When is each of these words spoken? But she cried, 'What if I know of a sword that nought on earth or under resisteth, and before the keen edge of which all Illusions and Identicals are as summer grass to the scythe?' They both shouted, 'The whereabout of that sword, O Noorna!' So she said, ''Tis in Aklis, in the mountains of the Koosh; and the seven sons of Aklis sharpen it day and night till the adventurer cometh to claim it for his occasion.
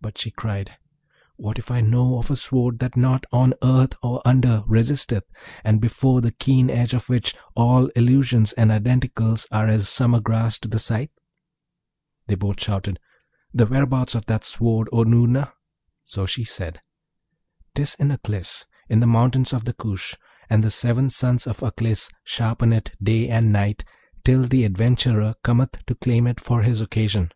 But 0.00 0.18
she 0.18 0.32
cried, 0.32 0.72
'What 1.36 1.56
if 1.56 1.70
I 1.70 1.80
know 1.80 2.18
of 2.18 2.32
a 2.32 2.36
sword 2.36 2.80
that 2.80 2.96
nought 2.96 3.26
on 3.30 3.54
earth 3.62 3.94
or 4.02 4.20
under 4.24 4.64
resisteth, 4.66 5.22
and 5.62 5.80
before 5.80 6.20
the 6.20 6.32
keen 6.32 6.68
edge 6.68 6.92
of 6.94 7.08
which 7.08 7.32
all 7.54 7.86
Illusions 7.94 8.52
and 8.54 8.72
Identicals 8.72 9.46
are 9.52 9.68
as 9.68 9.88
summer 9.88 10.18
grass 10.18 10.58
to 10.58 10.68
the 10.68 10.80
scythe?' 10.80 11.12
They 12.26 12.34
both 12.34 12.60
shouted, 12.60 12.98
'The 13.54 13.66
whereabout 13.66 14.16
of 14.16 14.26
that 14.26 14.42
sword, 14.42 14.88
O 14.90 15.04
Noorna!' 15.04 15.52
So 16.04 16.26
she 16.26 16.42
said, 16.42 16.80
''Tis 17.72 17.94
in 18.00 18.10
Aklis, 18.10 18.66
in 18.88 18.98
the 18.98 19.06
mountains 19.06 19.52
of 19.52 19.62
the 19.64 19.74
Koosh; 19.74 20.16
and 20.50 20.64
the 20.64 20.72
seven 20.72 21.08
sons 21.08 21.46
of 21.46 21.62
Aklis 21.62 22.10
sharpen 22.24 22.72
it 22.72 22.96
day 23.00 23.28
and 23.28 23.52
night 23.52 23.84
till 24.24 24.42
the 24.42 24.64
adventurer 24.64 25.36
cometh 25.44 25.86
to 25.86 25.94
claim 25.94 26.26
it 26.26 26.40
for 26.40 26.62
his 26.62 26.80
occasion. 26.80 27.30